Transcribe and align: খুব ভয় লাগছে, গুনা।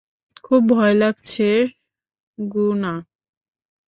খুব 0.43 0.61
ভয় 0.69 0.93
লাগছে, 0.93 1.47
গুনা। 2.37 2.93